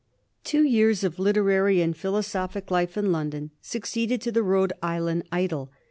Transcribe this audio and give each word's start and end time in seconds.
Two 0.43 0.63
years 0.63 1.03
of 1.03 1.19
literary 1.19 1.79
and 1.79 1.95
philosophic 1.95 2.71
life 2.71 2.97
in 2.97 3.11
London 3.11 3.51
suc 3.61 3.83
ceeded 3.83 4.19
to 4.21 4.31
the 4.31 4.41
Rhode 4.41 4.73
Island 4.81 5.25
idyl. 5.31 5.69